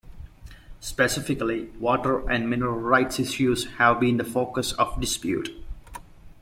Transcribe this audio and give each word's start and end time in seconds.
Specifically, 0.79 1.65
water 1.79 2.27
and 2.27 2.49
mineral 2.49 2.79
rights 2.79 3.19
issues 3.19 3.65
have 3.73 3.99
been 3.99 4.17
the 4.17 4.23
focus 4.23 4.71
of 4.71 4.99
dispute. 4.99 5.55